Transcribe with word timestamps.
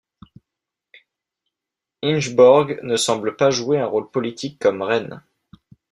Ingeborg 2.01 2.79
ne 2.81 2.95
semble 2.95 3.35
pas 3.35 3.51
jouer 3.51 3.77
un 3.77 3.85
rôle 3.85 4.09
politique 4.09 4.57
comme 4.59 4.81
reine. 4.81 5.21